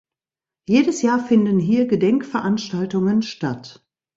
Jedes 0.67 1.03
Jahr 1.03 1.23
finden 1.23 1.59
hier 1.59 1.85
Gedenkveranstaltungen 1.85 3.21
statt. 3.21 3.85